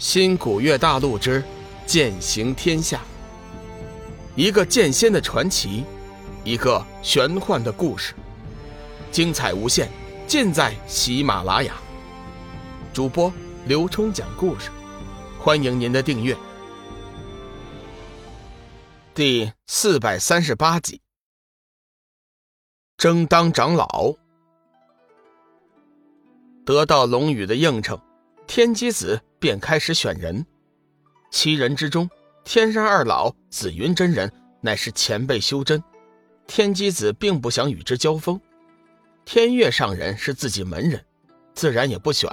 [0.00, 1.44] 新古月大陆之
[1.84, 3.02] 剑行天下，
[4.34, 5.84] 一个剑仙的传奇，
[6.42, 8.14] 一个玄幻的故事，
[9.12, 9.90] 精彩无限，
[10.26, 11.74] 尽在喜马拉雅。
[12.94, 13.30] 主播
[13.66, 14.70] 刘冲讲故事，
[15.38, 16.34] 欢迎您的订阅。
[19.12, 21.02] 第四百三十八集，
[22.96, 24.14] 争当长老，
[26.64, 28.00] 得到龙宇的应承，
[28.50, 29.18] 天机子。
[29.38, 30.44] 便开始选人，
[31.30, 32.10] 七人之中，
[32.44, 34.30] 天山二老紫云真人
[34.60, 35.82] 乃是前辈修真，
[36.46, 38.38] 天机子并不想与之交锋。
[39.24, 41.02] 天月上人是自己门人，
[41.54, 42.30] 自然也不选。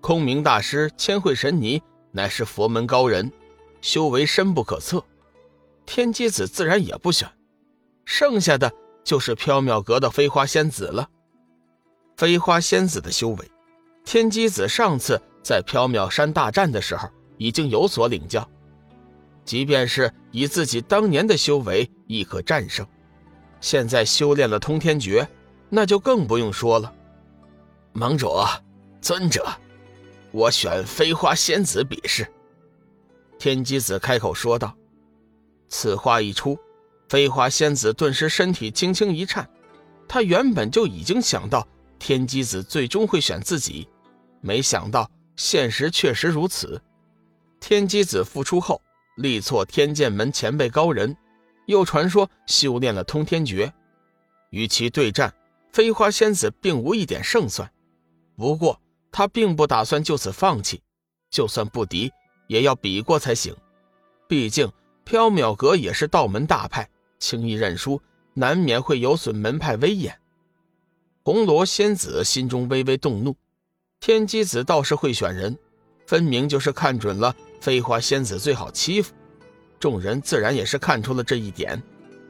[0.00, 1.80] 空明大师千惠神尼
[2.10, 3.30] 乃是佛门高人，
[3.80, 5.04] 修为深不可测，
[5.86, 7.30] 天机子自然也不选。
[8.04, 8.72] 剩下的
[9.04, 11.08] 就是缥缈阁的飞花仙子了。
[12.16, 13.49] 飞花仙子的修为，
[14.10, 15.22] 天机子上次。
[15.40, 18.46] 在缥缈山大战的时候，已经有所领教。
[19.44, 22.84] 即便是以自己当年的修为，亦可战胜。
[23.60, 25.26] 现在修炼了通天诀，
[25.68, 26.92] 那就更不用说了。
[27.92, 28.34] 盟主，
[29.00, 29.46] 尊者，
[30.32, 32.26] 我选飞花仙子比试。
[33.38, 34.76] 天机子开口说道。
[35.68, 36.58] 此话一出，
[37.08, 39.48] 飞花仙子顿时身体轻轻一颤。
[40.08, 41.66] 他原本就已经想到
[42.00, 43.88] 天机子最终会选自己，
[44.40, 45.10] 没想到。
[45.36, 46.82] 现实确实如此，
[47.60, 48.82] 天机子复出后
[49.16, 51.16] 力挫天剑门前辈高人，
[51.64, 53.72] 又传说修炼了通天诀，
[54.50, 55.32] 与其对战，
[55.72, 57.72] 飞花仙子并无一点胜算。
[58.36, 58.78] 不过
[59.10, 60.82] 他并不打算就此放弃，
[61.30, 62.12] 就算不敌，
[62.46, 63.56] 也要比过才行。
[64.28, 64.70] 毕竟
[65.06, 66.86] 缥缈阁也是道门大派，
[67.18, 67.98] 轻易认输，
[68.34, 70.20] 难免会有损门派威严。
[71.22, 73.34] 红罗仙子心中微微动怒。
[74.00, 75.54] 天机子倒是会选人，
[76.06, 79.12] 分明就是看准了飞花仙子最好欺负。
[79.78, 81.80] 众人自然也是看出了这一点。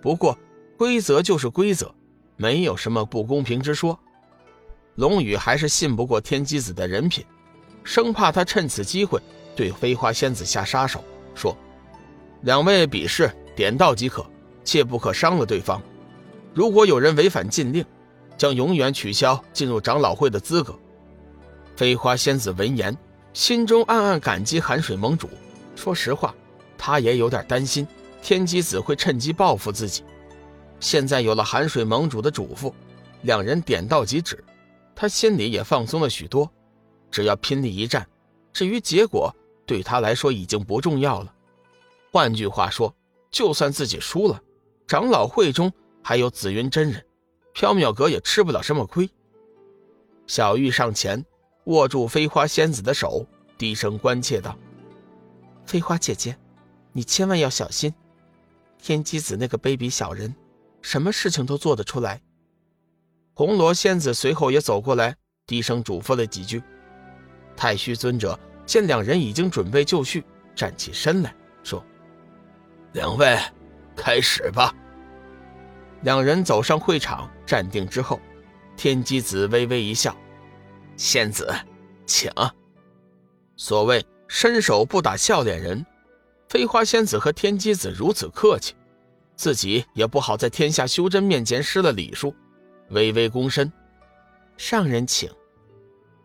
[0.00, 0.36] 不过
[0.76, 1.94] 规则就是规则，
[2.36, 3.96] 没有什么不公平之说。
[4.96, 7.24] 龙宇还是信不过天机子的人品，
[7.84, 9.20] 生怕他趁此机会
[9.54, 11.56] 对飞花仙子下杀手，说
[12.42, 14.26] ：“两位比试点到即可，
[14.64, 15.80] 切不可伤了对方。
[16.54, 17.84] 如果有人违反禁令，
[18.36, 20.76] 将永远取消进入长老会的资格。”
[21.74, 22.96] 飞花仙子闻言，
[23.32, 25.28] 心中暗暗感激寒水盟主。
[25.74, 26.34] 说实话，
[26.76, 27.86] 他也有点担心
[28.20, 30.04] 天机子会趁机报复自己。
[30.80, 32.72] 现在有了寒水盟主的嘱咐，
[33.22, 34.44] 两人点到即止，
[34.94, 36.50] 他心里也放松了许多。
[37.10, 38.06] 只要拼力一战，
[38.52, 39.34] 至于结果，
[39.64, 41.34] 对他来说已经不重要了。
[42.10, 42.94] 换句话说，
[43.30, 44.40] 就算自己输了，
[44.86, 45.72] 长老会中
[46.02, 47.02] 还有紫云真人，
[47.54, 49.08] 缥缈阁也吃不了什么亏。
[50.26, 51.24] 小玉上前。
[51.64, 53.24] 握住飞花仙子的手，
[53.56, 54.58] 低声关切道
[55.64, 56.36] ：“飞花姐姐，
[56.92, 57.92] 你千万要小心，
[58.78, 60.34] 天机子那个卑鄙小人，
[60.80, 62.20] 什么事情都做得出来。”
[63.34, 66.62] 红罗仙子随后也走过来，低声嘱咐了几句。
[67.56, 70.24] 太虚尊者见两人已经准备就绪，
[70.54, 71.84] 站起身来说
[72.92, 73.38] ：“两位，
[73.94, 74.74] 开始吧。”
[76.02, 78.20] 两人走上会场，站定之后，
[78.76, 80.16] 天机子微微一笑。
[80.96, 81.52] 仙子，
[82.06, 82.30] 请。
[83.56, 85.84] 所谓伸手不打笑脸人，
[86.48, 88.74] 飞花仙子和天机子如此客气，
[89.36, 92.34] 自己也不好在天下修真面前失了礼数，
[92.90, 93.72] 微微躬身。
[94.56, 95.30] 上人请。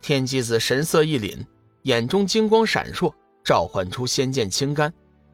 [0.00, 1.44] 天机子神色一凛，
[1.82, 4.92] 眼中金光闪烁，召唤出仙剑青杆，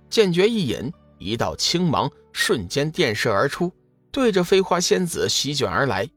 [0.08, 3.72] 剑诀一引，一道青芒瞬间电射而出，
[4.12, 6.08] 对着飞花仙子席卷而来。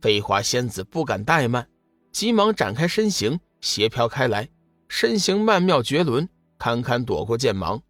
[0.00, 1.66] 飞花仙子不敢怠慢。
[2.12, 4.48] 急忙展开身形，斜飘开来，
[4.88, 6.28] 身形曼妙绝伦，
[6.58, 7.82] 堪堪躲过剑芒。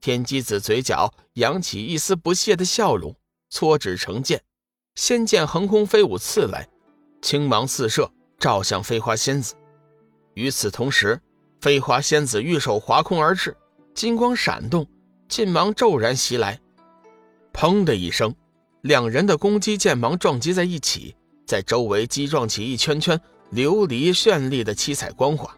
[0.00, 3.14] 天机子嘴角扬起一丝不屑的笑容，
[3.50, 4.42] 搓指成剑，
[4.94, 6.68] 仙剑横空飞舞刺来，
[7.20, 9.54] 青芒四射，照向飞花仙子。
[10.34, 11.20] 与此同时，
[11.60, 13.56] 飞花仙子玉手划空而至，
[13.94, 14.86] 金光闪动，
[15.28, 16.58] 剑芒骤然袭来。
[17.52, 18.34] 砰的一声，
[18.82, 21.16] 两人的攻击剑芒撞击在一起。
[21.46, 23.18] 在周围击撞起一圈圈
[23.52, 25.56] 琉璃绚丽的七彩光华，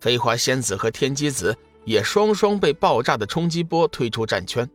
[0.00, 1.54] 飞花仙子和天机子
[1.84, 4.68] 也双双被爆炸的冲击波推出战圈。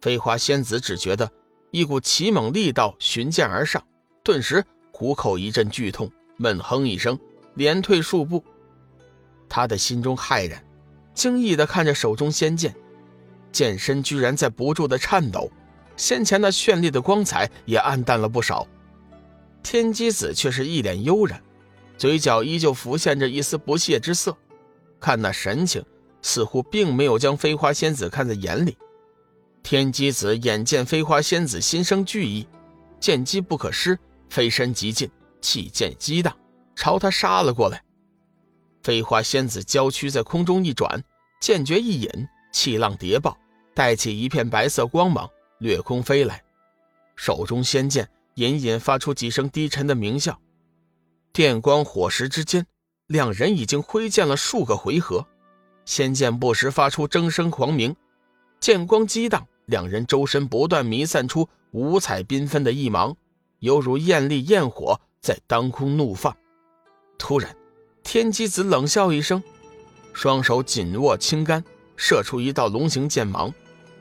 [0.00, 1.30] 飞花仙子只觉得
[1.70, 3.80] 一股奇猛力道循剑而上，
[4.24, 7.16] 顿时虎口一阵剧痛，闷哼一声，
[7.54, 8.44] 连退数步。
[9.48, 10.64] 他的心中骇然，
[11.14, 12.74] 惊异地看着手中仙剑，
[13.52, 15.48] 剑身居然在不住地颤抖，
[15.96, 18.66] 先前那绚丽的光彩也暗淡了不少。
[19.62, 21.42] 天机子却是一脸悠然，
[21.96, 24.36] 嘴角依旧浮现着一丝不屑之色，
[24.98, 25.84] 看那神情，
[26.22, 28.76] 似乎并没有将飞花仙子看在眼里。
[29.62, 32.46] 天机子眼见飞花仙子心生惧意，
[32.98, 33.98] 见机不可失，
[34.30, 35.10] 飞身急进，
[35.42, 36.34] 气剑激荡，
[36.74, 37.82] 朝他杀了过来。
[38.82, 41.04] 飞花仙子娇躯在空中一转，
[41.40, 42.10] 剑诀一引，
[42.52, 43.36] 气浪叠爆，
[43.74, 45.28] 带起一片白色光芒，
[45.58, 46.42] 掠空飞来，
[47.14, 50.36] 手中仙剑隐隐发出几声低沉的鸣啸。
[51.32, 52.66] 电光火石之间，
[53.06, 55.26] 两人已经挥剑了数个回合，
[55.84, 57.94] 仙剑不时发出铮声狂鸣，
[58.60, 63.16] 剑光激荡，两人周身不断弥散出五彩缤纷的异芒，
[63.60, 66.36] 犹如艳丽焰火在当空怒放。
[67.18, 67.54] 突然，
[68.02, 69.42] 天机子冷笑一声，
[70.12, 71.62] 双手紧握青杆，
[71.96, 73.52] 射出一道龙形剑芒，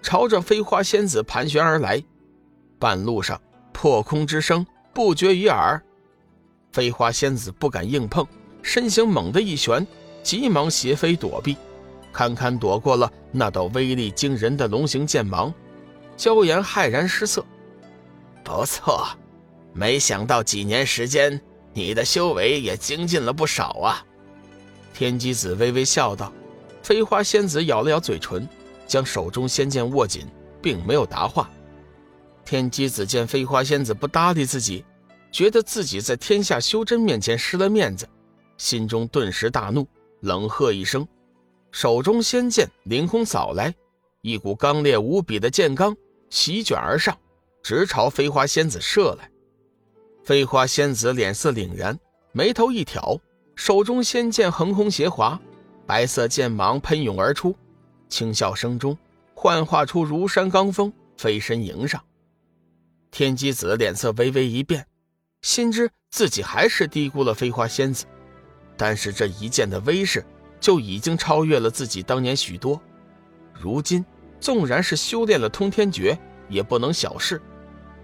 [0.02, 2.02] 朝着飞花仙子盘旋而来。
[2.80, 3.40] 半路上，
[3.81, 5.81] 破空之声不绝于耳。
[6.74, 8.28] 飞花仙子不敢硬碰，
[8.62, 9.88] 身形猛地一旋，
[10.22, 11.56] 急忙斜飞躲避，
[12.12, 15.54] 堪堪躲过了那道威力惊人的龙形剑芒。
[16.18, 17.46] 萧炎骇然失色
[18.44, 19.08] ：“不错，
[19.72, 21.40] 没想到几年时间，
[21.72, 24.06] 你的修为也精进了不少啊。”
[24.94, 26.34] 天机子微微笑道。
[26.84, 28.46] 飞花仙子咬了咬嘴唇，
[28.86, 30.28] 将手中仙剑握紧，
[30.62, 31.50] 并没有答话。
[32.50, 34.84] 天机子见飞花仙子不搭理自己。
[35.31, 38.10] 觉得自己在天下修真面前失了面子，
[38.57, 39.88] 心中顿时大怒，
[40.22, 41.07] 冷喝一声，
[41.72, 43.72] 手中仙剑凌空扫来，
[44.22, 45.96] 一股刚烈无比的剑罡
[46.31, 47.16] 席卷而上，
[47.62, 49.30] 直朝飞花仙子射来。
[50.24, 52.00] 飞花仙子脸色凛然，
[52.31, 53.16] 眉头一挑，
[53.54, 55.40] 手中仙剑横空斜滑，
[55.86, 57.56] 白色剑芒喷涌而出，
[58.10, 58.98] 轻笑声中
[59.36, 62.04] 幻化出如山罡风，飞身迎上。
[63.12, 64.86] 天机子脸色微微一变。
[65.42, 68.06] 心知自己还是低估了飞花仙子，
[68.76, 70.26] 但是这一剑的威势
[70.60, 72.82] 就已经超越了自己当年许多。
[73.54, 74.06] 如今
[74.40, 76.18] 纵然是修炼了通天诀，
[76.50, 77.42] 也不能小视。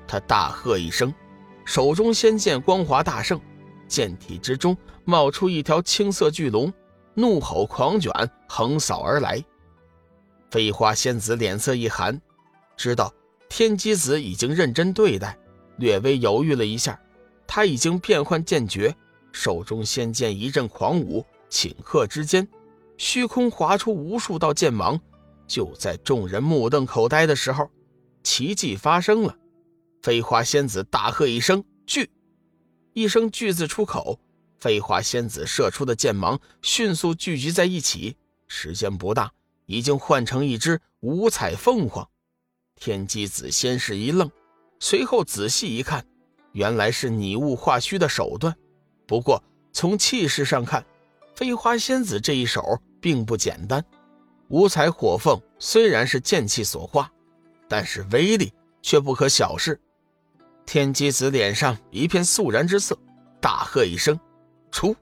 [0.08, 1.14] 他大喝一声，
[1.66, 3.40] 手中仙剑光华大盛，
[3.88, 6.72] 剑体之中冒出一条青色巨龙，
[7.16, 8.12] 怒吼狂卷，
[8.48, 9.44] 横扫而来。
[10.52, 12.22] 飞花仙子脸色一寒，
[12.78, 13.14] 知道
[13.58, 15.40] 天机子已经认真对待，
[15.78, 17.00] 略微犹豫了一下。
[17.48, 18.94] 他已经变换剑诀，
[19.32, 22.46] 手中仙剑一阵狂舞，顷刻之间，
[22.98, 25.00] 虚空划出无数道剑芒。
[25.48, 27.72] 就在众人目瞪口呆的时候，
[28.24, 29.34] 奇迹发生了。
[30.02, 32.10] 飞花仙子大喝一声“聚”，
[32.92, 34.20] 一声“聚”字出口，
[34.60, 38.18] 飞花仙子射出的剑芒迅速聚集在一起，
[38.50, 39.32] 时间不大，
[39.66, 42.06] 已经换成一只五彩凤凰。
[42.76, 44.30] 天机子先是一愣，
[44.80, 46.06] 随后仔细一看。
[46.52, 48.56] 原来是拟物化虚的手段，
[49.06, 49.44] 不过
[49.74, 50.86] 从气势上看，
[51.36, 53.84] 飞花仙子这一手并不简单。
[54.48, 57.12] 五彩火凤虽然是剑气所化，
[57.68, 59.78] 但是威力却不可小视。
[60.66, 62.98] 天机子脸上一片肃然之色，
[63.42, 64.18] 大喝一声
[64.72, 64.96] ：“出！”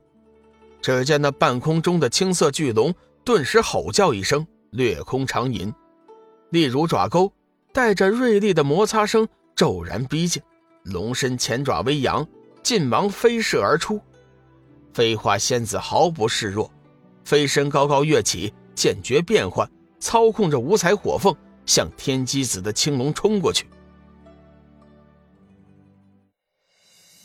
[0.81, 2.93] 只见那半空中的青色巨龙
[3.23, 5.71] 顿时吼叫一声，掠空长吟，
[6.49, 7.31] 利如爪钩，
[7.73, 10.41] 带着锐利的摩擦声骤然逼近。
[10.83, 12.25] 龙身前爪微扬，
[12.61, 13.99] 劲芒飞射而出。
[14.93, 16.71] 飞花仙子毫不示弱，
[17.25, 19.67] 飞身高高跃起，剑诀变换，
[19.99, 23.65] 操控着五彩火凤向天机子的青龙冲过去。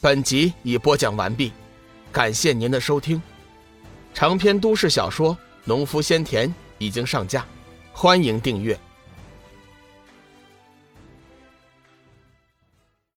[0.00, 1.52] 本集已播讲完毕，
[2.11, 3.20] 感谢您的收听。
[4.14, 5.34] 长篇都市小说
[5.64, 7.44] 《农夫先田》已经上架，
[7.92, 8.78] 欢迎订阅。